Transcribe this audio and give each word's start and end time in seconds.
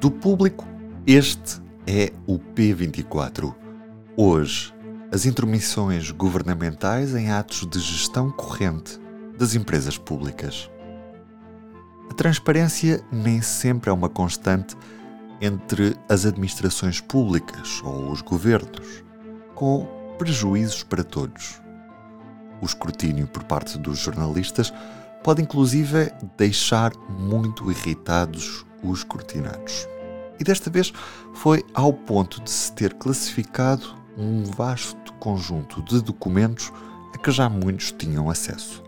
Do 0.00 0.10
público, 0.10 0.64
este 1.06 1.60
é 1.86 2.10
o 2.26 2.38
P24. 2.38 3.54
Hoje, 4.16 4.72
as 5.12 5.26
intromissões 5.26 6.10
governamentais 6.10 7.14
em 7.14 7.30
atos 7.30 7.68
de 7.68 7.78
gestão 7.78 8.30
corrente 8.30 8.98
das 9.38 9.54
empresas 9.54 9.98
públicas. 9.98 10.70
A 12.10 12.14
transparência 12.14 13.04
nem 13.12 13.42
sempre 13.42 13.90
é 13.90 13.92
uma 13.92 14.08
constante 14.08 14.74
entre 15.38 15.94
as 16.08 16.24
administrações 16.24 16.98
públicas 16.98 17.82
ou 17.84 18.10
os 18.10 18.22
governos, 18.22 19.04
com 19.54 19.86
prejuízos 20.16 20.82
para 20.82 21.04
todos. 21.04 21.60
O 22.62 22.64
escrutínio 22.64 23.26
por 23.26 23.44
parte 23.44 23.76
dos 23.76 23.98
jornalistas 23.98 24.72
pode 25.22 25.42
inclusive 25.42 26.10
deixar 26.38 26.90
muito 27.18 27.70
irritados 27.70 28.64
os 28.82 28.98
escrutinados. 29.00 29.88
E 30.38 30.44
desta 30.44 30.70
vez 30.70 30.92
foi 31.34 31.64
ao 31.74 31.92
ponto 31.92 32.40
de 32.40 32.50
se 32.50 32.72
ter 32.72 32.94
classificado 32.94 33.94
um 34.16 34.44
vasto 34.44 35.12
conjunto 35.14 35.82
de 35.82 36.00
documentos 36.00 36.72
a 37.14 37.18
que 37.18 37.30
já 37.30 37.48
muitos 37.48 37.92
tinham 37.92 38.30
acesso. 38.30 38.82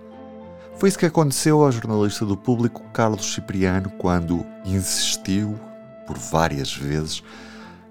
Foi 0.78 0.88
isso 0.88 0.98
que 0.98 1.06
aconteceu 1.06 1.62
ao 1.62 1.70
jornalista 1.70 2.24
do 2.24 2.36
público 2.36 2.82
Carlos 2.92 3.34
Cipriano 3.34 3.90
quando 3.98 4.44
insistiu, 4.64 5.58
por 6.06 6.18
várias 6.18 6.74
vezes, 6.74 7.22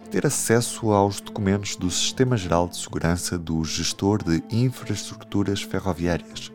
ter 0.09 0.25
acesso 0.25 0.91
aos 0.91 1.21
documentos 1.21 1.77
do 1.77 1.89
Sistema 1.89 2.35
Geral 2.35 2.67
de 2.67 2.75
Segurança 2.75 3.37
do 3.37 3.63
Gestor 3.63 4.21
de 4.21 4.43
Infraestruturas 4.49 5.61
Ferroviárias, 5.61 6.51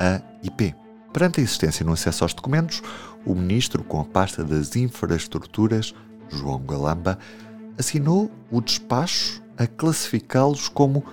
a 0.00 0.20
IP. 0.42 0.74
Perante 1.12 1.40
a 1.40 1.42
existência 1.44 1.86
no 1.86 1.92
acesso 1.92 2.24
aos 2.24 2.34
documentos, 2.34 2.82
o 3.24 3.34
ministro 3.34 3.84
com 3.84 4.00
a 4.00 4.04
pasta 4.04 4.44
das 4.44 4.76
infraestruturas, 4.76 5.94
João 6.28 6.60
Galamba, 6.60 7.18
assinou 7.78 8.30
o 8.50 8.60
despacho 8.60 9.42
a 9.56 9.66
classificá-los 9.66 10.68
como 10.68 11.04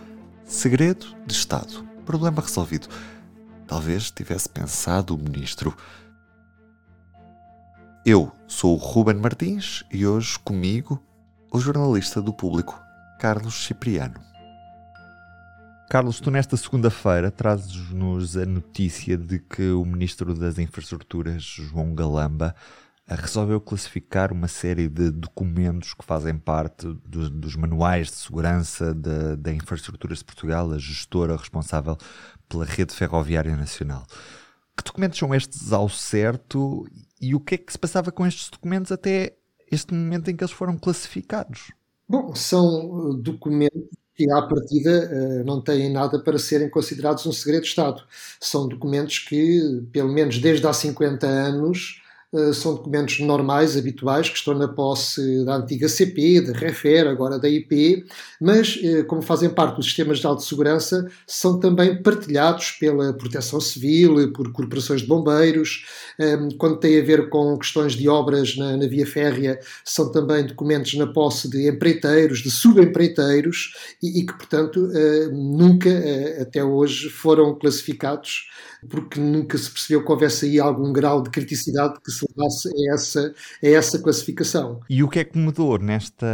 segredo 0.45 1.07
de 1.25 1.33
Estado. 1.33 1.85
Problema 2.05 2.41
resolvido. 2.41 2.87
Talvez 3.67 4.09
tivesse 4.09 4.47
pensado 4.47 5.15
o 5.15 5.17
ministro. 5.17 5.75
Eu 8.05 8.31
sou 8.47 8.75
o 8.75 8.77
Ruben 8.77 9.15
Martins 9.15 9.83
e 9.91 10.07
hoje 10.07 10.39
comigo 10.39 11.03
o 11.51 11.59
jornalista 11.59 12.21
do 12.21 12.33
público, 12.33 12.79
Carlos 13.19 13.65
Cipriano. 13.65 14.36
Carlos, 15.89 16.19
tu 16.19 16.29
nesta 16.29 16.57
segunda-feira 16.57 17.31
trazes-nos 17.31 18.35
a 18.35 18.45
notícia 18.45 19.17
de 19.17 19.39
que 19.39 19.71
o 19.71 19.85
Ministro 19.85 20.33
das 20.33 20.59
Infraestruturas, 20.59 21.41
João 21.41 21.95
Galamba, 21.95 22.53
resolveu 23.07 23.61
classificar 23.61 24.33
uma 24.33 24.49
série 24.49 24.89
de 24.89 25.09
documentos 25.09 25.93
que 25.93 26.03
fazem 26.03 26.37
parte 26.37 26.85
do, 27.05 27.29
dos 27.29 27.55
manuais 27.55 28.07
de 28.07 28.15
segurança 28.15 28.93
da 28.93 29.53
Infraestruturas 29.53 30.17
de 30.17 30.25
Portugal, 30.25 30.69
a 30.73 30.77
gestora 30.77 31.37
responsável 31.37 31.97
pela 32.49 32.65
rede 32.65 32.93
ferroviária 32.93 33.55
nacional. 33.55 34.05
Que 34.75 34.83
documentos 34.83 35.17
são 35.17 35.33
estes 35.33 35.71
ao 35.71 35.87
certo 35.87 36.85
e 37.21 37.33
o 37.33 37.39
que 37.39 37.55
é 37.55 37.57
que 37.57 37.71
se 37.71 37.79
passava 37.79 38.11
com 38.11 38.27
estes 38.27 38.49
documentos 38.49 38.91
até 38.91 39.37
este 39.71 39.93
momento 39.93 40.29
em 40.29 40.35
que 40.35 40.43
eles 40.43 40.53
foram 40.53 40.77
classificados? 40.77 41.71
Bom, 42.09 42.35
são 42.35 42.89
uh, 42.89 43.13
documentos 43.13 43.87
que, 44.17 44.29
à 44.31 44.41
partida, 44.41 45.09
uh, 45.13 45.45
não 45.45 45.61
têm 45.61 45.91
nada 45.91 46.19
para 46.19 46.39
serem 46.39 46.69
considerados 46.69 47.25
um 47.25 47.31
segredo 47.31 47.61
de 47.63 47.69
Estado. 47.69 48.03
São 48.39 48.67
documentos 48.67 49.19
que, 49.19 49.83
pelo 49.91 50.09
menos 50.11 50.39
desde 50.39 50.65
há 50.67 50.73
50 50.73 51.27
anos, 51.27 52.01
eh, 52.01 52.06
são 52.53 52.75
documentos 52.75 53.19
normais, 53.19 53.77
habituais, 53.77 54.29
que 54.29 54.37
estão 54.37 54.53
na 54.53 54.67
posse 54.67 55.45
da 55.45 55.55
antiga 55.55 55.87
CP, 55.87 56.41
da 56.41 56.51
REFER, 56.51 57.07
agora 57.07 57.39
da 57.39 57.47
IP, 57.47 58.05
mas, 58.41 58.77
eh, 58.83 59.03
como 59.03 59.21
fazem 59.21 59.49
parte 59.49 59.77
dos 59.77 59.85
sistemas 59.85 60.19
de 60.19 60.27
alta 60.27 60.43
segurança, 60.43 61.09
são 61.25 61.59
também 61.59 62.01
partilhados 62.01 62.71
pela 62.71 63.13
Proteção 63.13 63.61
Civil, 63.61 64.33
por 64.33 64.51
corporações 64.51 65.01
de 65.01 65.07
bombeiros. 65.07 65.85
Ehm, 66.19 66.49
quando 66.57 66.79
tem 66.79 66.99
a 66.99 67.03
ver 67.03 67.29
com 67.29 67.57
questões 67.57 67.93
de 67.93 68.09
obras 68.09 68.57
na, 68.57 68.75
na 68.75 68.87
via 68.87 69.07
férrea, 69.07 69.59
são 69.85 70.11
também 70.11 70.45
documentos 70.45 70.93
na 70.95 71.07
posse 71.07 71.49
de 71.49 71.69
empreiteiros, 71.69 72.39
de 72.39 72.51
subempreiteiros, 72.51 73.73
e, 74.03 74.19
e 74.19 74.25
que, 74.25 74.33
portanto, 74.33 74.89
eh, 74.93 75.29
nunca, 75.31 75.89
até 76.41 76.63
hoje, 76.63 77.09
foram 77.09 77.57
classificados, 77.57 78.47
porque 78.89 79.19
nunca 79.19 79.57
se 79.57 79.69
percebeu 79.69 80.03
que 80.03 80.11
houvesse 80.11 80.45
aí 80.45 80.59
algum 80.59 80.91
grau 80.91 81.21
de 81.21 81.29
criticidade 81.29 81.99
que 82.03 82.11
se 82.11 82.25
levasse 82.29 82.69
a 82.69 82.93
essa, 82.93 83.33
a 83.63 83.67
essa 83.67 83.99
classificação. 83.99 84.81
E 84.89 85.03
o 85.03 85.09
que 85.09 85.19
é 85.19 85.23
que 85.23 85.37
mudou 85.37 85.77
nesta, 85.77 86.27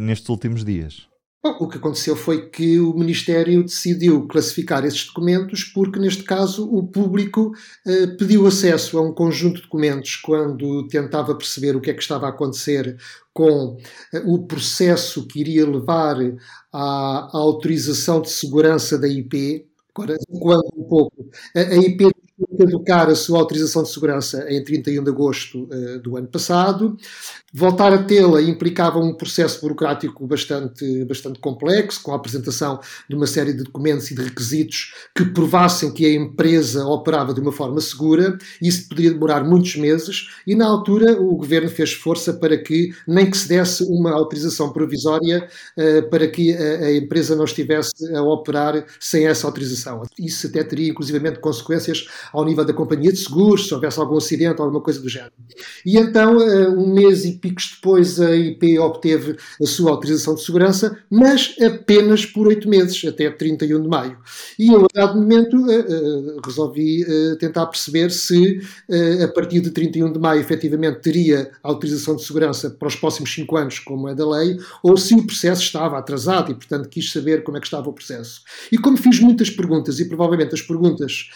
nestes 0.00 0.28
últimos 0.28 0.64
dias? 0.64 1.08
Bom, 1.44 1.58
o 1.60 1.68
que 1.68 1.76
aconteceu 1.76 2.16
foi 2.16 2.48
que 2.48 2.80
o 2.80 2.94
Ministério 2.94 3.62
decidiu 3.62 4.26
classificar 4.26 4.82
esses 4.82 5.04
documentos 5.04 5.62
porque, 5.62 5.98
neste 5.98 6.22
caso, 6.22 6.66
o 6.74 6.86
público 6.86 7.52
eh, 7.86 8.06
pediu 8.06 8.46
acesso 8.46 8.96
a 8.96 9.02
um 9.02 9.12
conjunto 9.12 9.56
de 9.56 9.62
documentos 9.64 10.16
quando 10.16 10.88
tentava 10.88 11.36
perceber 11.36 11.76
o 11.76 11.82
que 11.82 11.90
é 11.90 11.92
que 11.92 12.00
estava 12.00 12.24
a 12.24 12.30
acontecer 12.30 12.96
com 13.30 13.76
eh, 14.10 14.22
o 14.24 14.46
processo 14.46 15.26
que 15.26 15.38
iria 15.38 15.68
levar 15.68 16.16
à, 16.72 17.28
à 17.30 17.36
autorização 17.36 18.22
de 18.22 18.30
segurança 18.30 18.96
da 18.96 19.06
IP. 19.06 19.66
Agora, 19.96 20.16
um 20.76 20.84
pouco, 20.88 21.30
a, 21.56 21.60
a 21.60 21.76
IP 21.76 22.04
caducar 22.56 23.08
a 23.08 23.14
sua 23.14 23.38
autorização 23.38 23.82
de 23.82 23.90
segurança 23.90 24.46
em 24.48 24.62
31 24.62 25.04
de 25.04 25.10
agosto 25.10 25.64
uh, 25.64 25.98
do 26.00 26.16
ano 26.16 26.28
passado. 26.28 26.96
Voltar 27.56 27.92
a 27.92 28.02
tê-la 28.02 28.42
implicava 28.42 28.98
um 28.98 29.14
processo 29.14 29.60
burocrático 29.60 30.26
bastante, 30.26 31.04
bastante 31.04 31.38
complexo, 31.38 32.02
com 32.02 32.12
a 32.12 32.16
apresentação 32.16 32.80
de 33.08 33.14
uma 33.14 33.28
série 33.28 33.52
de 33.52 33.62
documentos 33.62 34.10
e 34.10 34.14
de 34.16 34.22
requisitos 34.22 34.92
que 35.14 35.24
provassem 35.26 35.92
que 35.92 36.04
a 36.04 36.12
empresa 36.12 36.84
operava 36.84 37.32
de 37.32 37.40
uma 37.40 37.52
forma 37.52 37.80
segura. 37.80 38.36
Isso 38.60 38.88
poderia 38.88 39.12
demorar 39.12 39.44
muitos 39.44 39.76
meses 39.76 40.30
e, 40.44 40.56
na 40.56 40.66
altura, 40.66 41.12
o 41.20 41.36
governo 41.36 41.68
fez 41.68 41.92
força 41.92 42.32
para 42.32 42.58
que 42.58 42.92
nem 43.06 43.30
que 43.30 43.36
se 43.36 43.48
desse 43.48 43.84
uma 43.84 44.10
autorização 44.10 44.72
provisória 44.72 45.48
uh, 45.78 46.10
para 46.10 46.26
que 46.26 46.52
a, 46.56 46.86
a, 46.86 46.96
empresa 46.96 47.36
não 47.36 47.44
estivesse 47.44 47.92
a 48.14 48.22
operar 48.22 48.84
sem 48.98 49.26
essa 49.26 49.46
autorização. 49.46 50.02
Isso 50.18 50.48
até 50.48 50.64
teria, 50.64 50.90
inclusivamente, 50.90 51.38
consequências 51.38 52.06
ao 52.32 52.43
nível 52.44 52.64
da 52.64 52.72
companhia 52.72 53.12
de 53.12 53.18
seguros, 53.18 53.66
se 53.66 53.74
houvesse 53.74 53.98
algum 53.98 54.16
acidente 54.16 54.60
ou 54.60 54.64
alguma 54.64 54.82
coisa 54.82 55.00
do 55.00 55.08
género. 55.08 55.32
E 55.84 55.96
então, 55.96 56.36
uh, 56.36 56.80
um 56.80 56.92
mês 56.92 57.24
e 57.24 57.32
picos 57.32 57.72
depois 57.74 58.20
a 58.20 58.34
IP 58.34 58.78
obteve 58.78 59.36
a 59.60 59.66
sua 59.66 59.90
autorização 59.90 60.34
de 60.34 60.42
segurança, 60.42 60.98
mas 61.10 61.54
apenas 61.60 62.26
por 62.26 62.46
oito 62.48 62.68
meses, 62.68 63.04
até 63.04 63.30
31 63.30 63.82
de 63.82 63.88
maio. 63.88 64.18
E 64.58 64.68
eu, 64.68 64.84
a 64.84 64.88
dado 64.94 65.20
momento, 65.20 65.56
uh, 65.56 66.36
uh, 66.36 66.40
resolvi 66.44 67.04
tentar 67.38 67.66
perceber 67.66 68.10
se, 68.10 68.60
a 69.22 69.28
partir 69.28 69.60
de 69.60 69.70
31 69.70 70.12
de 70.12 70.18
maio, 70.18 70.40
efetivamente 70.40 71.00
teria 71.00 71.50
autorização 71.62 72.16
de 72.16 72.24
segurança 72.24 72.70
para 72.70 72.88
os 72.88 72.96
próximos 72.96 73.32
cinco 73.32 73.56
anos, 73.56 73.78
como 73.78 74.08
é 74.08 74.14
da 74.14 74.28
lei, 74.28 74.56
ou 74.82 74.96
se 74.96 75.14
o 75.14 75.26
processo 75.26 75.62
estava 75.62 75.98
atrasado 75.98 76.50
e, 76.50 76.54
portanto, 76.54 76.88
quis 76.88 77.10
saber 77.10 77.42
como 77.42 77.56
é 77.56 77.60
que 77.60 77.66
estava 77.66 77.88
o 77.88 77.92
processo. 77.92 78.42
E 78.70 78.78
como 78.78 78.96
fiz 78.96 79.20
muitas 79.20 79.50
perguntas, 79.50 79.98
e 80.00 80.08
provavelmente 80.08 80.54
as 80.54 80.62
perguntas 80.62 81.30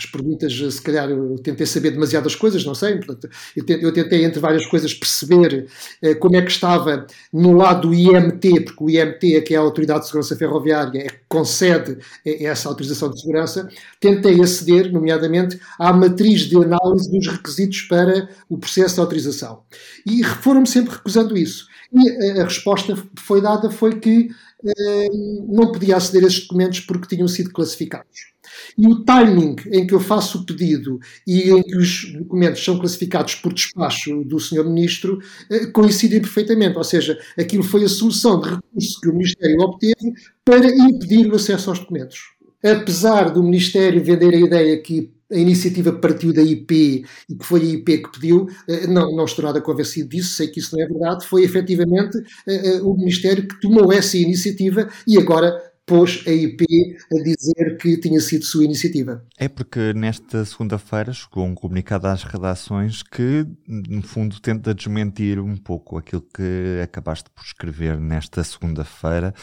as 0.00 0.06
perguntas, 0.06 0.52
se 0.52 0.80
calhar 0.80 1.10
eu 1.10 1.36
tentei 1.38 1.66
saber 1.66 1.90
demasiadas 1.90 2.34
coisas, 2.34 2.64
não 2.64 2.74
sei, 2.74 2.96
portanto, 2.96 3.28
eu, 3.54 3.92
tentei, 3.92 4.24
entre 4.24 4.40
várias 4.40 4.64
coisas 4.66 4.94
perceber 4.94 5.66
eh, 6.00 6.14
como 6.14 6.36
é 6.36 6.42
que 6.42 6.50
estava 6.50 7.06
no 7.32 7.52
lado 7.52 7.88
do 7.88 7.94
IMT, 7.94 8.60
porque 8.64 8.84
o 8.84 8.88
IMT 8.88 9.36
é 9.36 9.40
que 9.42 9.54
é 9.54 9.58
a 9.58 9.60
Autoridade 9.60 10.00
de 10.00 10.06
Segurança 10.06 10.36
Ferroviária, 10.36 11.00
é 11.00 11.08
que 11.08 11.20
concede 11.28 11.98
eh, 12.24 12.44
essa 12.44 12.68
autorização 12.68 13.10
de 13.10 13.20
segurança, 13.20 13.68
tentei 14.00 14.40
aceder, 14.40 14.90
nomeadamente, 14.90 15.60
à 15.78 15.92
matriz 15.92 16.42
de 16.42 16.56
análise 16.56 17.10
dos 17.10 17.26
requisitos 17.26 17.82
para 17.82 18.28
o 18.48 18.56
processo 18.56 18.94
de 18.94 19.00
autorização. 19.00 19.62
E 20.06 20.24
foram-me 20.24 20.66
sempre 20.66 20.94
recusando 20.94 21.36
isso. 21.36 21.66
E 21.92 22.40
a, 22.40 22.44
resposta 22.44 22.94
que 22.94 23.20
foi 23.20 23.40
dada 23.42 23.68
foi 23.70 23.98
que 23.98 24.30
eh, 24.64 25.08
não 25.48 25.72
podia 25.72 25.96
aceder 25.96 26.24
a 26.24 26.26
esses 26.28 26.42
documentos 26.42 26.80
porque 26.80 27.14
tinham 27.14 27.28
sido 27.28 27.50
classificados. 27.50 28.30
E 28.76 28.86
o 28.86 29.04
timing 29.04 29.56
em 29.72 29.86
que 29.86 29.94
eu 29.94 30.00
faço 30.00 30.38
o 30.38 30.46
pedido 30.46 30.98
e 31.26 31.50
em 31.50 31.62
que 31.62 31.76
os 31.76 32.12
documentos 32.12 32.64
são 32.64 32.78
classificados 32.78 33.34
por 33.36 33.52
despacho 33.52 34.24
do 34.24 34.38
Sr. 34.38 34.64
Ministro 34.64 35.18
eh, 35.50 35.66
coincidem 35.66 36.20
perfeitamente. 36.20 36.76
Ou 36.76 36.84
seja, 36.84 37.18
aquilo 37.38 37.62
foi 37.62 37.84
a 37.84 37.88
solução 37.88 38.40
de 38.40 38.50
recurso 38.50 39.00
que 39.00 39.08
o 39.08 39.12
Ministério 39.12 39.60
obteve 39.60 40.14
para 40.44 40.66
impedir 40.66 41.30
o 41.30 41.36
acesso 41.36 41.70
aos 41.70 41.78
documentos. 41.78 42.18
Apesar 42.62 43.30
do 43.30 43.42
Ministério 43.42 44.02
vender 44.04 44.34
a 44.34 44.38
ideia 44.38 44.82
que 44.82 45.10
a 45.30 45.36
iniciativa 45.36 45.92
partiu 45.92 46.32
da 46.32 46.42
IP 46.42 47.04
e 47.28 47.34
que 47.34 47.44
foi 47.44 47.60
a 47.60 47.64
IP 47.64 47.98
que 47.98 48.12
pediu, 48.12 48.48
eh, 48.68 48.86
não, 48.86 49.14
não 49.14 49.24
estou 49.24 49.44
nada 49.44 49.60
convencido 49.60 50.08
disso, 50.08 50.34
sei 50.34 50.48
que 50.48 50.58
isso 50.58 50.76
não 50.76 50.84
é 50.84 50.88
verdade, 50.88 51.26
foi 51.26 51.44
efetivamente 51.44 52.18
eh, 52.46 52.80
o 52.82 52.94
Ministério 52.94 53.46
que 53.46 53.60
tomou 53.60 53.92
essa 53.92 54.16
iniciativa 54.18 54.88
e 55.06 55.16
agora 55.16 55.69
pôs 55.90 56.22
a 56.24 56.30
IP 56.30 56.64
a 57.12 57.20
dizer 57.20 57.76
que 57.78 57.96
tinha 57.96 58.20
sido 58.20 58.44
sua 58.44 58.64
iniciativa. 58.64 59.26
É 59.36 59.48
porque 59.48 59.92
nesta 59.92 60.44
segunda-feira 60.44 61.12
chegou 61.12 61.44
um 61.44 61.52
comunicado 61.52 62.06
às 62.06 62.22
redações 62.22 63.02
que, 63.02 63.44
no 63.66 64.00
fundo, 64.00 64.38
tenta 64.38 64.72
desmentir 64.72 65.40
um 65.40 65.56
pouco 65.56 65.98
aquilo 65.98 66.22
que 66.22 66.80
acabaste 66.80 67.28
por 67.30 67.42
escrever 67.42 67.98
nesta 67.98 68.44
segunda-feira. 68.44 69.34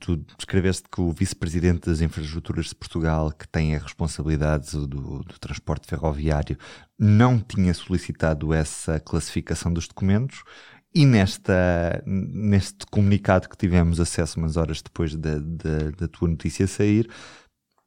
Tu 0.00 0.26
escreveste 0.36 0.88
que 0.90 1.00
o 1.00 1.12
vice-presidente 1.12 1.88
das 1.88 2.00
infraestruturas 2.00 2.66
de 2.66 2.74
Portugal, 2.74 3.30
que 3.30 3.46
tem 3.46 3.76
a 3.76 3.78
responsabilidade 3.78 4.72
do, 4.72 5.22
do 5.22 5.38
transporte 5.38 5.86
ferroviário, 5.86 6.58
não 6.98 7.38
tinha 7.38 7.72
solicitado 7.72 8.52
essa 8.52 8.98
classificação 8.98 9.72
dos 9.72 9.86
documentos 9.86 10.42
e 10.94 11.04
nesta, 11.04 12.02
neste 12.06 12.86
comunicado 12.86 13.48
que 13.48 13.56
tivemos 13.56 14.00
acesso 14.00 14.38
umas 14.38 14.56
horas 14.56 14.80
depois 14.80 15.14
da, 15.14 15.38
tua 16.10 16.28
notícia 16.28 16.66
sair, 16.66 17.08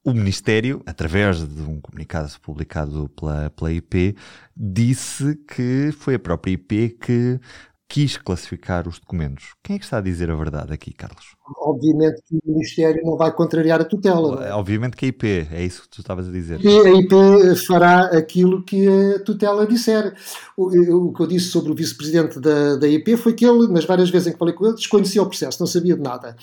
o 0.04 0.14
Ministério, 0.14 0.82
através 0.86 1.46
de 1.46 1.62
um 1.62 1.82
comunicado 1.82 2.32
publicado 2.42 3.10
pela, 3.10 3.50
pela 3.50 3.72
IP, 3.72 4.16
disse 4.56 5.36
que 5.48 5.92
foi 5.92 6.16
a 6.16 6.20
própria 6.20 6.54
IP 6.54 6.98
que 7.02 7.40
quis 7.88 8.16
classificar 8.18 8.88
os 8.88 9.00
documentos. 9.00 9.56
Quem 9.64 9.76
é 9.76 9.80
que 9.80 9.86
está 9.86 9.98
a 9.98 10.02
dizer 10.02 10.30
a 10.30 10.36
verdade 10.36 10.72
aqui, 10.72 10.94
Carlos? 10.94 11.36
Obviamente 11.58 12.22
que 12.28 12.36
o 12.36 12.52
Ministério 12.52 13.02
não 13.04 13.18
vai 13.18 13.32
contrariar 13.32 13.82
a 13.82 13.84
tutela. 13.84 14.46
É? 14.46 14.54
Obviamente 14.54 14.96
que 14.96 15.06
a 15.06 15.08
IP, 15.10 15.48
é 15.52 15.64
isso 15.64 15.84
que 15.84 15.90
tu 15.90 16.02
estavas 16.02 16.28
a 16.28 16.32
dizer. 16.32 16.64
E 16.64 16.68
a 16.68 16.92
IP 16.92 17.56
fará 17.68 18.06
aquilo 18.06 18.64
que 18.64 18.88
a 18.88 19.20
tutela 19.20 19.66
disser. 19.68 20.14
O, 20.58 21.08
o 21.08 21.14
que 21.14 21.22
eu 21.22 21.28
disse 21.28 21.48
sobre 21.48 21.72
o 21.72 21.76
vice-presidente 21.76 22.40
da, 22.40 22.76
da 22.76 22.88
IP 22.88 23.16
foi 23.18 23.34
que 23.34 23.46
ele, 23.46 23.68
nas 23.68 23.86
várias 23.86 24.10
vezes 24.10 24.28
em 24.28 24.32
que 24.34 24.38
falei 24.38 24.54
com 24.54 24.66
ele, 24.66 24.76
desconhecia 24.76 25.22
o 25.22 25.26
processo, 25.26 25.60
não 25.60 25.68
sabia 25.68 25.96
de 25.96 26.02
nada. 26.02 26.36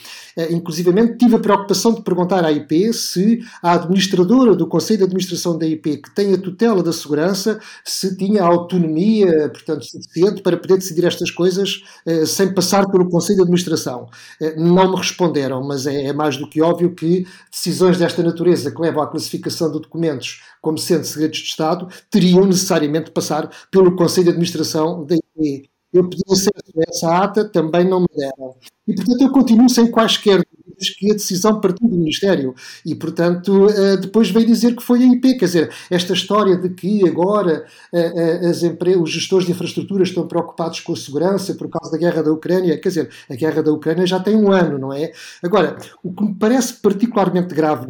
Inclusivamente 0.51 1.19
tive 1.19 1.37
a 1.37 1.39
preocupação 1.39 1.93
de 1.93 2.03
perguntar 2.03 2.45
à 2.45 2.51
IP 2.51 2.93
se 2.93 3.41
a 3.63 3.75
administradora 3.75 4.55
do 4.55 4.67
Conselho 4.67 4.99
de 4.99 5.05
Administração 5.05 5.59
da 5.59 5.67
IP, 5.67 5.99
que 5.99 6.15
tem 6.15 6.35
a 6.35 6.39
tutela 6.39 6.83
da 6.83 6.93
segurança, 6.93 7.61
se 7.85 8.17
tinha 8.17 8.43
autonomia, 8.43 9.49
portanto, 9.49 9.85
suficiente 9.85 10.43
para 10.43 10.57
poder 10.57 10.77
decidir 10.77 11.05
estas 11.05 11.31
coisas 11.31 11.83
uh, 12.07 12.27
sem 12.27 12.53
passar 12.53 12.89
pelo 12.91 13.09
Conselho 13.09 13.37
de 13.37 13.43
Administração. 13.43 14.09
Uh, 14.41 14.61
não 14.61 14.96
responderam, 14.97 15.63
mas 15.63 15.87
é, 15.87 16.07
é, 16.07 16.13
mais 16.13 16.37
do 16.37 16.49
que 16.49 16.61
óbvio 16.61 16.95
que 16.95 17.27
decisões 17.51 17.99
desta 17.99 18.23
natureza 18.23 18.71
que 18.71 18.81
levam 18.81 19.03
à 19.03 19.07
classificação 19.07 19.71
de 19.71 19.81
documentos 19.81 20.43
como 20.61 20.79
sendo 20.79 21.05
segredos 21.05 21.39
de 21.39 21.45
Estado 21.47 21.89
teriam 22.11 22.45
necessariamente 22.45 23.07
de 23.07 23.13
passar 23.13 23.51
pelo 23.71 23.95
Conselho 23.95 24.25
de 24.25 24.31
Administração 24.31 25.05
da 25.05 25.15
IE. 25.39 25.69
Eu 25.93 26.09
pedi 26.09 26.23
acesso 26.31 26.51
a 26.51 26.83
essa 26.89 27.25
ata, 27.25 27.49
também 27.49 27.89
não 27.89 28.01
me 28.01 28.09
deram. 28.15 28.55
E, 28.87 28.95
portanto, 28.95 29.23
eu 29.23 29.31
continuo 29.31 29.69
sem 29.69 29.91
quaisquer 29.91 30.43
que 30.79 31.11
a 31.11 31.15
decisão 31.15 31.61
partiu 31.61 31.89
do 31.89 31.97
Ministério 31.97 32.55
e, 32.85 32.95
portanto, 32.95 33.69
eh, 33.69 33.97
depois 33.97 34.31
veio 34.31 34.47
dizer 34.47 34.77
que 34.77 34.83
foi 34.83 35.03
a 35.03 35.07
IP. 35.07 35.35
Quer 35.39 35.45
dizer, 35.47 35.71
esta 35.91 36.13
história 36.13 36.57
de 36.57 36.71
que 36.71 37.07
agora 37.09 37.65
eh, 37.93 38.41
eh, 38.45 38.49
as 38.49 38.63
os 39.01 39.11
gestores 39.11 39.47
de 39.47 39.53
infraestruturas 39.53 40.09
estão 40.09 40.27
preocupados 40.27 40.81
com 40.81 40.93
a 40.93 40.97
segurança 40.97 41.55
por 41.55 41.69
causa 41.69 41.91
da 41.91 41.99
guerra 41.99 42.23
da 42.23 42.33
Ucrânia, 42.33 42.79
quer 42.79 42.89
dizer, 42.89 43.11
a 43.29 43.35
guerra 43.35 43.63
da 43.63 43.73
Ucrânia 43.73 44.07
já 44.07 44.21
tem 44.21 44.37
um 44.37 44.53
ano, 44.53 44.79
não 44.79 44.93
é? 44.93 45.13
Agora, 45.43 45.77
o 46.03 46.13
que 46.13 46.25
me 46.25 46.35
parece 46.35 46.75
particularmente 46.75 47.55
grave 47.55 47.87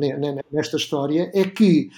nesta 0.53 0.77
história 0.77 1.31
é 1.35 1.44
que, 1.44 1.91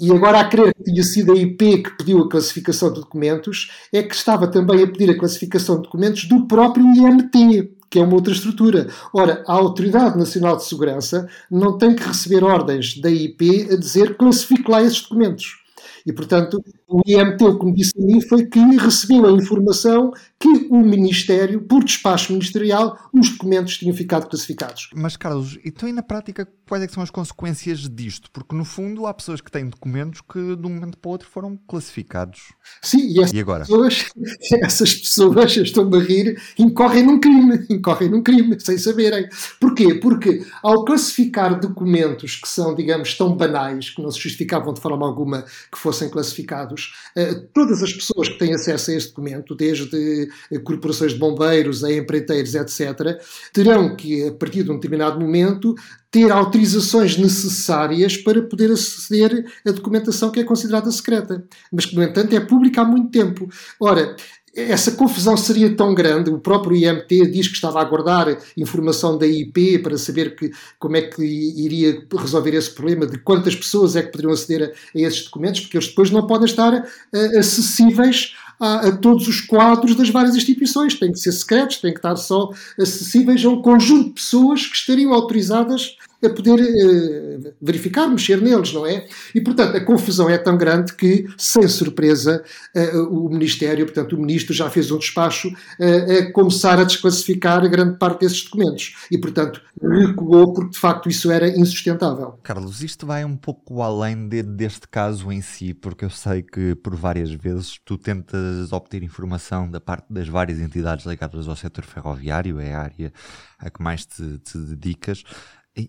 e 0.00 0.10
agora 0.12 0.40
a 0.40 0.48
crer 0.48 0.74
que 0.74 0.84
tinha 0.84 1.02
sido 1.02 1.32
a 1.32 1.36
IP 1.36 1.82
que 1.82 1.90
pediu 1.98 2.20
a 2.20 2.28
classificação 2.28 2.92
de 2.92 3.00
documentos, 3.00 3.70
é 3.92 4.02
que 4.02 4.14
estava 4.14 4.46
também 4.48 4.82
a 4.82 4.86
pedir 4.86 5.10
a 5.10 5.18
classificação 5.18 5.76
de 5.76 5.82
documentos 5.82 6.24
do 6.24 6.46
próprio 6.46 6.84
IMT 6.84 7.79
que 7.90 7.98
é 7.98 8.02
uma 8.02 8.14
outra 8.14 8.32
estrutura. 8.32 8.88
Ora, 9.12 9.42
a 9.46 9.52
Autoridade 9.52 10.16
Nacional 10.16 10.56
de 10.56 10.64
Segurança 10.64 11.28
não 11.50 11.76
tem 11.76 11.94
que 11.94 12.06
receber 12.06 12.44
ordens 12.44 12.96
da 12.98 13.10
IP 13.10 13.68
a 13.72 13.76
dizer 13.76 14.16
classifique 14.16 14.70
lá 14.70 14.80
esses 14.80 15.02
documentos. 15.02 15.58
E, 16.06 16.12
portanto, 16.12 16.62
o 16.88 17.00
IMT, 17.06 17.42
o 17.44 17.58
que 17.58 17.66
me 17.66 17.74
disse 17.74 17.92
a 17.98 18.04
mim, 18.04 18.20
foi 18.20 18.46
que 18.46 18.58
recebeu 18.76 19.26
a 19.26 19.32
informação 19.32 20.12
que 20.38 20.48
o 20.70 20.78
Ministério, 20.78 21.60
por 21.62 21.84
despacho 21.84 22.32
ministerial, 22.32 22.98
os 23.12 23.30
documentos 23.30 23.76
tinham 23.76 23.94
ficado 23.94 24.28
classificados. 24.28 24.90
Mas, 24.94 25.16
Carlos, 25.16 25.58
então 25.64 25.88
e 25.88 25.92
na 25.92 26.02
prática 26.02 26.48
quais 26.70 26.84
é 26.84 26.88
são 26.88 27.02
as 27.02 27.10
consequências 27.10 27.80
disto? 27.88 28.30
Porque, 28.30 28.54
no 28.54 28.64
fundo, 28.64 29.04
há 29.06 29.12
pessoas 29.12 29.40
que 29.40 29.50
têm 29.50 29.68
documentos 29.68 30.20
que, 30.20 30.54
de 30.54 30.66
um 30.66 30.70
momento 30.70 30.96
para 30.96 31.08
o 31.08 31.12
outro, 31.12 31.28
foram 31.28 31.58
classificados. 31.66 32.52
Sim, 32.80 33.08
e, 33.08 33.20
essas, 33.20 33.32
e 33.32 33.40
agora? 33.40 33.64
Pessoas, 33.64 34.06
essas 34.62 34.94
pessoas, 34.94 35.56
estão 35.56 35.92
a 35.92 35.98
rir, 35.98 36.40
incorrem 36.56 37.04
num 37.04 37.18
crime, 37.18 37.66
incorrem 37.68 38.08
num 38.08 38.22
crime, 38.22 38.58
sem 38.60 38.78
saberem. 38.78 39.28
Porquê? 39.60 39.96
Porque, 39.96 40.46
ao 40.62 40.84
classificar 40.84 41.58
documentos 41.58 42.36
que 42.36 42.48
são, 42.48 42.72
digamos, 42.72 43.14
tão 43.14 43.36
banais, 43.36 43.90
que 43.90 44.00
não 44.00 44.10
se 44.12 44.20
justificavam 44.20 44.72
de 44.72 44.80
forma 44.80 45.04
alguma 45.04 45.44
que 45.72 45.78
fossem 45.90 46.08
classificados, 46.08 46.94
eh, 47.16 47.34
todas 47.52 47.82
as 47.82 47.92
pessoas 47.92 48.28
que 48.28 48.38
têm 48.38 48.54
acesso 48.54 48.90
a 48.90 48.94
este 48.94 49.08
documento, 49.10 49.54
desde 49.54 50.28
corporações 50.64 51.12
de 51.12 51.18
bombeiros, 51.18 51.82
a 51.82 51.92
empreiteiros, 51.92 52.54
etc., 52.54 53.20
terão 53.52 53.96
que, 53.96 54.28
a 54.28 54.32
partir 54.32 54.62
de 54.62 54.70
um 54.70 54.76
determinado 54.76 55.20
momento, 55.20 55.74
ter 56.10 56.30
autorizações 56.32 57.16
necessárias 57.16 58.16
para 58.16 58.42
poder 58.42 58.72
aceder 58.72 59.46
à 59.64 59.70
documentação 59.70 60.30
que 60.30 60.40
é 60.40 60.44
considerada 60.44 60.90
secreta, 60.90 61.44
mas 61.72 61.86
que, 61.86 61.94
no 61.94 62.02
entanto, 62.02 62.34
é 62.34 62.40
pública 62.40 62.82
há 62.82 62.84
muito 62.84 63.10
tempo. 63.10 63.48
Ora, 63.78 64.16
essa 64.54 64.92
confusão 64.92 65.36
seria 65.36 65.74
tão 65.76 65.94
grande. 65.94 66.30
O 66.30 66.38
próprio 66.38 66.76
IMT 66.76 67.30
diz 67.30 67.46
que 67.46 67.54
estava 67.54 67.78
a 67.78 67.82
aguardar 67.82 68.36
informação 68.56 69.16
da 69.16 69.26
IP 69.26 69.78
para 69.78 69.96
saber 69.96 70.34
que, 70.34 70.50
como 70.78 70.96
é 70.96 71.02
que 71.02 71.22
iria 71.22 72.04
resolver 72.18 72.54
esse 72.54 72.70
problema, 72.70 73.06
de 73.06 73.18
quantas 73.18 73.54
pessoas 73.54 73.94
é 73.94 74.02
que 74.02 74.10
poderiam 74.10 74.32
aceder 74.32 74.74
a, 74.94 74.98
a 74.98 75.00
esses 75.00 75.24
documentos, 75.24 75.60
porque 75.60 75.76
eles 75.76 75.88
depois 75.88 76.10
não 76.10 76.26
podem 76.26 76.46
estar 76.46 76.72
uh, 76.74 77.38
acessíveis 77.38 78.34
a, 78.58 78.88
a, 78.88 78.92
todos 78.96 79.28
os 79.28 79.40
quadros 79.40 79.94
das 79.94 80.10
várias 80.10 80.34
instituições. 80.34 80.98
Têm 80.98 81.12
que 81.12 81.20
ser 81.20 81.32
secretos, 81.32 81.78
têm 81.78 81.92
que 81.92 81.98
estar 81.98 82.16
só 82.16 82.50
acessíveis 82.78 83.44
a 83.44 83.48
um 83.48 83.62
conjunto 83.62 84.08
de 84.08 84.14
pessoas 84.14 84.66
que 84.66 84.76
estariam 84.76 85.14
autorizadas 85.14 85.96
a 86.24 86.28
poder 86.28 86.60
uh, 86.60 87.54
verificar, 87.60 88.08
mexer 88.08 88.40
neles, 88.40 88.72
não 88.72 88.86
é? 88.86 89.06
E, 89.34 89.40
portanto, 89.40 89.76
a 89.76 89.80
confusão 89.80 90.28
é 90.28 90.36
tão 90.36 90.56
grande 90.56 90.94
que, 90.94 91.26
sem 91.36 91.66
surpresa, 91.66 92.44
uh, 92.76 93.02
o 93.08 93.30
Ministério, 93.30 93.86
portanto, 93.86 94.14
o 94.14 94.20
Ministro 94.20 94.52
já 94.52 94.68
fez 94.68 94.90
um 94.90 94.98
despacho 94.98 95.48
uh, 95.48 96.18
a 96.18 96.32
começar 96.32 96.78
a 96.78 96.84
desclassificar 96.84 97.68
grande 97.68 97.98
parte 97.98 98.20
desses 98.20 98.44
documentos. 98.44 98.96
E, 99.10 99.18
portanto, 99.18 99.62
recuou 99.80 100.52
porque, 100.52 100.72
de 100.72 100.78
facto, 100.78 101.08
isso 101.08 101.30
era 101.30 101.48
insustentável. 101.48 102.38
Carlos, 102.42 102.82
isto 102.82 103.06
vai 103.06 103.24
um 103.24 103.36
pouco 103.36 103.82
além 103.82 104.28
de, 104.28 104.42
deste 104.42 104.86
caso 104.88 105.32
em 105.32 105.40
si, 105.40 105.72
porque 105.72 106.04
eu 106.04 106.10
sei 106.10 106.42
que, 106.42 106.74
por 106.74 106.94
várias 106.94 107.30
vezes, 107.30 107.78
tu 107.84 107.96
tentas 107.96 108.72
obter 108.72 109.02
informação 109.02 109.70
da 109.70 109.80
parte 109.80 110.06
das 110.10 110.28
várias 110.28 110.58
entidades 110.60 111.06
ligadas 111.06 111.48
ao 111.48 111.56
setor 111.56 111.84
ferroviário, 111.84 112.60
é 112.60 112.74
a 112.74 112.80
área 112.80 113.12
a 113.58 113.70
que 113.70 113.82
mais 113.82 114.06
te, 114.06 114.38
te 114.38 114.58
dedicas. 114.58 115.22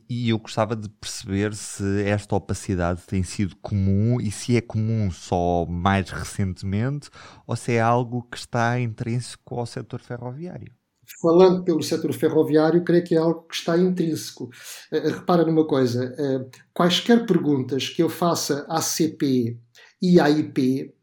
E 0.10 0.30
eu 0.30 0.38
gostava 0.38 0.76
de 0.76 0.88
perceber 0.88 1.54
se 1.54 2.04
esta 2.04 2.36
opacidade 2.36 3.02
tem 3.08 3.24
sido 3.24 3.56
comum 3.58 4.20
e 4.22 4.32
se 4.32 4.56
é 4.56 4.62
comum 4.62 5.10
só 5.10 5.66
mais 5.66 6.10
recentemente 6.10 7.10
ou 7.48 7.56
se 7.56 7.74
é 7.74 7.82
algo 7.82 8.24
que 8.30 8.38
está 8.38 8.80
intrínseco 8.80 9.60
ao 9.60 9.66
setor 9.66 10.00
ferroviário. 10.00 10.72
Falando 11.22 11.64
pelo 11.64 11.82
setor 11.82 12.14
ferroviário, 12.14 12.84
creio 12.84 13.04
que 13.04 13.16
é 13.16 13.18
algo 13.18 13.42
que 13.42 13.56
está 13.56 13.78
intrínseco. 13.78 14.46
Uh, 14.92 15.10
repara 15.10 15.46
numa 15.46 15.68
coisa: 15.68 16.16
uh, 16.18 16.50
quaisquer 16.74 17.26
perguntas 17.26 17.90
que 17.90 18.02
eu 18.02 18.10
faça 18.10 18.66
à 18.70 18.82
CP 18.82 19.58
e 20.02 20.20
à 20.20 20.30
IP 20.30 20.94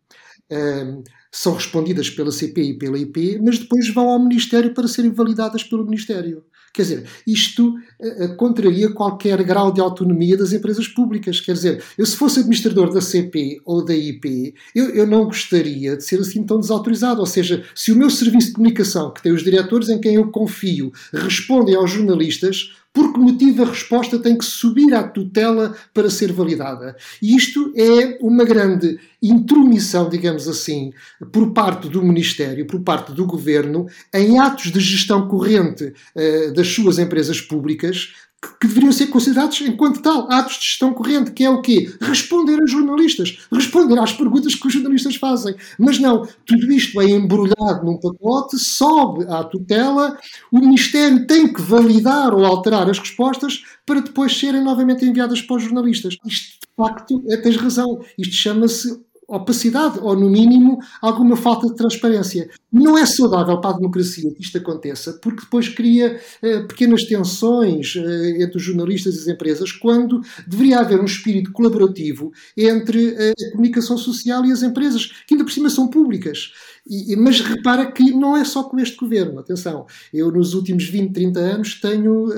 são 1.38 1.54
respondidas 1.54 2.10
pela 2.10 2.32
CP 2.32 2.60
e 2.60 2.74
pela 2.74 2.98
IP, 2.98 3.38
mas 3.40 3.60
depois 3.60 3.88
vão 3.94 4.08
ao 4.08 4.18
Ministério 4.18 4.74
para 4.74 4.88
serem 4.88 5.12
validadas 5.12 5.62
pelo 5.62 5.84
Ministério. 5.84 6.42
Quer 6.74 6.82
dizer, 6.82 7.06
isto 7.24 7.74
uh, 8.00 8.36
contraria 8.36 8.90
qualquer 8.90 9.40
grau 9.44 9.72
de 9.72 9.80
autonomia 9.80 10.36
das 10.36 10.52
empresas 10.52 10.88
públicas. 10.88 11.40
Quer 11.40 11.52
dizer, 11.52 11.82
eu 11.96 12.04
se 12.04 12.16
fosse 12.16 12.40
administrador 12.40 12.92
da 12.92 13.00
CP 13.00 13.60
ou 13.64 13.84
da 13.84 13.94
IP, 13.94 14.52
eu, 14.74 14.90
eu 14.90 15.06
não 15.06 15.26
gostaria 15.26 15.96
de 15.96 16.04
ser 16.04 16.18
assim 16.18 16.44
tão 16.44 16.58
desautorizado. 16.58 17.20
Ou 17.20 17.26
seja, 17.26 17.64
se 17.72 17.92
o 17.92 17.96
meu 17.96 18.10
serviço 18.10 18.48
de 18.48 18.54
comunicação, 18.54 19.12
que 19.12 19.22
tem 19.22 19.32
os 19.32 19.44
diretores 19.44 19.88
em 19.88 20.00
quem 20.00 20.16
eu 20.16 20.30
confio, 20.32 20.92
respondem 21.12 21.76
aos 21.76 21.92
jornalistas, 21.92 22.72
por 22.98 23.12
que 23.12 23.20
motivo 23.20 23.62
a 23.62 23.66
resposta 23.66 24.18
tem 24.18 24.36
que 24.36 24.44
subir 24.44 24.92
à 24.92 25.04
tutela 25.04 25.72
para 25.94 26.10
ser 26.10 26.32
validada? 26.32 26.96
E 27.22 27.36
isto 27.36 27.72
é 27.76 28.18
uma 28.20 28.44
grande 28.44 28.98
intromissão, 29.22 30.08
digamos 30.08 30.48
assim, 30.48 30.92
por 31.30 31.52
parte 31.52 31.88
do 31.88 32.02
Ministério, 32.02 32.66
por 32.66 32.80
parte 32.80 33.12
do 33.12 33.24
Governo, 33.24 33.86
em 34.12 34.40
atos 34.40 34.72
de 34.72 34.80
gestão 34.80 35.28
corrente 35.28 35.94
uh, 36.16 36.52
das 36.52 36.66
suas 36.66 36.98
empresas 36.98 37.40
públicas, 37.40 38.14
que 38.60 38.68
deveriam 38.68 38.92
ser 38.92 39.08
considerados 39.08 39.60
enquanto 39.62 40.00
tal, 40.00 40.30
atos 40.30 40.58
de 40.58 40.66
gestão 40.66 40.92
corrente, 40.92 41.32
que 41.32 41.44
é 41.44 41.50
o 41.50 41.60
quê? 41.60 41.92
Responder 42.00 42.62
a 42.62 42.66
jornalistas, 42.66 43.38
responder 43.52 43.98
às 43.98 44.12
perguntas 44.12 44.54
que 44.54 44.66
os 44.66 44.72
jornalistas 44.72 45.16
fazem. 45.16 45.56
Mas 45.78 45.98
não, 45.98 46.26
tudo 46.46 46.70
isto 46.72 47.00
é 47.00 47.10
embrulhado 47.10 47.84
num 47.84 47.98
pacote, 47.98 48.56
sobe 48.58 49.26
à 49.28 49.42
tutela, 49.42 50.16
o 50.52 50.60
Ministério 50.60 51.26
tem 51.26 51.52
que 51.52 51.60
validar 51.60 52.32
ou 52.32 52.44
alterar 52.44 52.88
as 52.88 52.98
respostas 52.98 53.62
para 53.84 54.00
depois 54.00 54.36
serem 54.38 54.62
novamente 54.62 55.04
enviadas 55.04 55.42
para 55.42 55.56
os 55.56 55.62
jornalistas. 55.64 56.16
Isto, 56.24 56.58
de 56.60 56.68
facto, 56.76 57.22
é, 57.28 57.36
tens 57.38 57.56
razão, 57.56 58.00
isto 58.16 58.34
chama-se 58.34 59.00
opacidade 59.28 59.98
ou, 60.00 60.16
no 60.16 60.30
mínimo, 60.30 60.78
alguma 61.02 61.36
falta 61.36 61.68
de 61.68 61.76
transparência. 61.76 62.48
Não 62.72 62.96
é 62.96 63.04
saudável 63.04 63.60
para 63.60 63.70
a 63.70 63.78
democracia 63.78 64.32
que 64.32 64.42
isto 64.42 64.56
aconteça, 64.56 65.18
porque 65.22 65.42
depois 65.42 65.68
cria 65.68 66.18
eh, 66.42 66.60
pequenas 66.60 67.04
tensões 67.04 67.94
eh, 67.94 68.42
entre 68.42 68.56
os 68.56 68.62
jornalistas 68.62 69.16
e 69.16 69.18
as 69.20 69.26
empresas, 69.26 69.70
quando 69.70 70.22
deveria 70.46 70.80
haver 70.80 70.98
um 70.98 71.04
espírito 71.04 71.52
colaborativo 71.52 72.32
entre 72.56 73.14
eh, 73.18 73.32
a 73.32 73.50
comunicação 73.52 73.98
social 73.98 74.44
e 74.46 74.52
as 74.52 74.62
empresas, 74.62 75.06
que 75.26 75.34
ainda 75.34 75.44
por 75.44 75.52
cima 75.52 75.68
são 75.68 75.88
públicas. 75.88 76.52
E, 76.90 77.14
mas 77.16 77.40
repara 77.40 77.92
que 77.92 78.10
não 78.12 78.34
é 78.34 78.44
só 78.46 78.62
com 78.64 78.78
este 78.78 78.96
governo, 78.96 79.40
atenção. 79.40 79.84
Eu, 80.12 80.32
nos 80.32 80.54
últimos 80.54 80.84
20, 80.84 81.12
30 81.12 81.40
anos, 81.40 81.78
tenho 81.78 82.28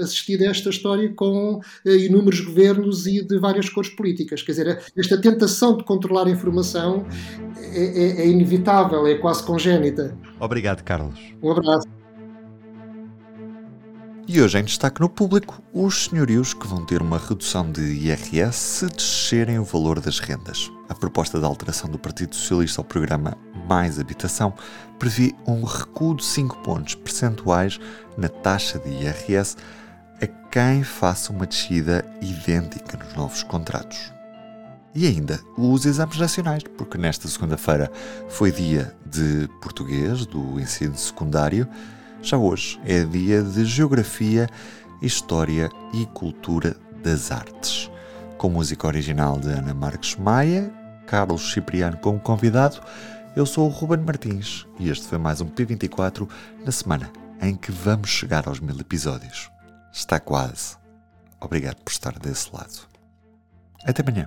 assistido 0.00 0.42
a 0.42 0.46
esta 0.46 0.70
história 0.70 1.12
com 1.14 1.60
inúmeros 1.84 2.40
governos 2.40 3.06
e 3.06 3.22
de 3.22 3.38
várias 3.38 3.68
cores 3.68 3.90
políticas. 3.90 4.40
Quer 4.40 4.52
dizer, 4.52 4.82
esta 4.96 5.20
tentação 5.20 5.76
de 5.76 5.84
controlar 5.84 6.13
a 6.22 6.30
informação 6.30 7.04
é, 7.58 7.84
é, 7.84 8.22
é 8.22 8.28
inevitável, 8.28 9.06
é 9.06 9.16
quase 9.16 9.42
congénita. 9.42 10.16
Obrigado, 10.38 10.82
Carlos. 10.82 11.18
Um 11.42 11.50
abraço. 11.50 11.86
E 14.26 14.40
hoje 14.40 14.58
em 14.58 14.64
destaque 14.64 15.02
no 15.02 15.08
público, 15.08 15.62
os 15.70 16.06
senhorios 16.06 16.54
que 16.54 16.66
vão 16.66 16.86
ter 16.86 17.02
uma 17.02 17.18
redução 17.18 17.70
de 17.70 17.82
IRS 17.82 18.56
se 18.56 18.86
descerem 18.86 19.58
o 19.58 19.64
valor 19.64 20.00
das 20.00 20.18
rendas. 20.18 20.70
A 20.88 20.94
proposta 20.94 21.38
de 21.38 21.44
alteração 21.44 21.90
do 21.90 21.98
Partido 21.98 22.34
Socialista 22.34 22.80
ao 22.80 22.86
programa 22.86 23.36
Mais 23.68 24.00
Habitação 24.00 24.54
prevê 24.98 25.34
um 25.46 25.62
recuo 25.62 26.16
de 26.16 26.24
5 26.24 26.56
pontos 26.62 26.94
percentuais 26.94 27.78
na 28.16 28.30
taxa 28.30 28.78
de 28.78 28.88
IRS 28.88 29.56
a 30.22 30.26
quem 30.48 30.82
faça 30.82 31.30
uma 31.30 31.46
descida 31.46 32.02
idêntica 32.22 32.96
nos 32.96 33.14
novos 33.14 33.42
contratos. 33.42 34.10
E 34.94 35.06
ainda 35.06 35.40
os 35.58 35.84
exames 35.86 36.18
nacionais, 36.18 36.62
porque 36.78 36.96
nesta 36.96 37.26
segunda-feira 37.28 37.90
foi 38.28 38.52
dia 38.52 38.94
de 39.04 39.48
português 39.60 40.24
do 40.24 40.60
ensino 40.60 40.96
secundário 40.96 41.68
já 42.24 42.38
hoje 42.38 42.80
é 42.86 43.04
dia 43.04 43.42
de 43.42 43.66
Geografia, 43.66 44.48
História 45.02 45.68
e 45.92 46.06
Cultura 46.06 46.74
das 47.02 47.30
Artes. 47.30 47.90
Com 48.38 48.48
música 48.48 48.86
original 48.86 49.38
de 49.38 49.48
Ana 49.50 49.74
Marques 49.74 50.16
Maia, 50.16 50.72
Carlos 51.06 51.52
Cipriano 51.52 51.98
como 51.98 52.18
convidado, 52.18 52.80
eu 53.36 53.44
sou 53.44 53.66
o 53.66 53.70
Ruben 53.70 53.98
Martins 53.98 54.66
e 54.78 54.88
este 54.88 55.06
foi 55.06 55.18
mais 55.18 55.42
um 55.42 55.50
P24 55.50 56.26
na 56.64 56.72
semana 56.72 57.12
em 57.42 57.54
que 57.54 57.70
vamos 57.70 58.08
chegar 58.08 58.48
aos 58.48 58.58
mil 58.58 58.80
episódios. 58.80 59.50
Está 59.92 60.18
quase. 60.18 60.78
Obrigado 61.38 61.76
por 61.84 61.90
estar 61.90 62.18
desse 62.18 62.48
lado. 62.50 62.88
Até 63.84 64.00
amanhã. 64.00 64.26